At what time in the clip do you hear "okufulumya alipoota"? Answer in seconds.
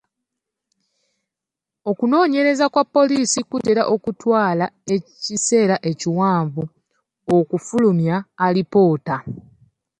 7.37-9.15